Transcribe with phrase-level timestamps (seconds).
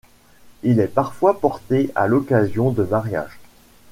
[0.63, 3.37] Il est parfois porté à l'occasion de mariages.